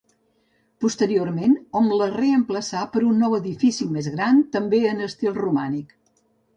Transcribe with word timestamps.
Posteriorment, 0.85 1.53
hom 1.81 1.91
la 2.01 2.09
reemplaçà 2.17 2.83
per 2.97 3.05
un 3.13 3.23
nou 3.27 3.39
edifici 3.43 3.91
més 3.95 4.11
gran, 4.19 4.45
també 4.61 4.85
en 4.97 5.09
estil 5.13 5.41
romànic. 5.43 5.99